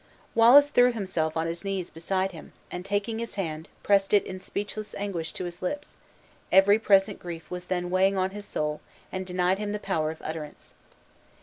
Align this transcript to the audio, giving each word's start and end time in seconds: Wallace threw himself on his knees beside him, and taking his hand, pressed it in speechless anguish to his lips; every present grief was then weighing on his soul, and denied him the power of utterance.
Wallace 0.33 0.71
threw 0.71 0.91
himself 0.91 1.37
on 1.37 1.45
his 1.45 1.63
knees 1.63 1.91
beside 1.91 2.31
him, 2.31 2.53
and 2.71 2.83
taking 2.83 3.19
his 3.19 3.35
hand, 3.35 3.69
pressed 3.83 4.15
it 4.15 4.25
in 4.25 4.39
speechless 4.39 4.95
anguish 4.95 5.31
to 5.33 5.45
his 5.45 5.61
lips; 5.61 5.95
every 6.51 6.79
present 6.79 7.19
grief 7.19 7.51
was 7.51 7.65
then 7.67 7.91
weighing 7.91 8.17
on 8.17 8.31
his 8.31 8.47
soul, 8.47 8.81
and 9.11 9.27
denied 9.27 9.59
him 9.59 9.73
the 9.73 9.77
power 9.77 10.09
of 10.09 10.19
utterance. 10.23 10.73